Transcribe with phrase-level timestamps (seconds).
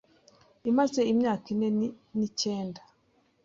[0.69, 1.67] imaze imyaka ine
[2.17, 2.81] n’icyenda